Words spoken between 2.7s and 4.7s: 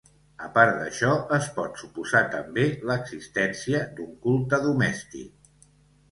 l'existència d'un culte